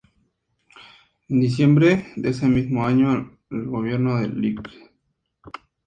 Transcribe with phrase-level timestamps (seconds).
[1.29, 4.67] En diciembre de ese mismo año, en el gobierno del Lic.